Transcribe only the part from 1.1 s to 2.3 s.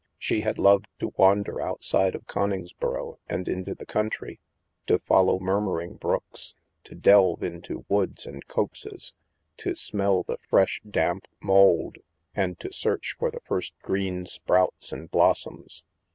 wander outside of